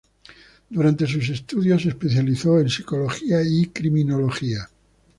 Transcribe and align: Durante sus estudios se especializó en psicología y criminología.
Durante 0.71 1.05
sus 1.05 1.29
estudios 1.29 1.83
se 1.83 1.89
especializó 1.89 2.59
en 2.59 2.69
psicología 2.71 3.39
y 3.45 3.67
criminología. 3.67 4.67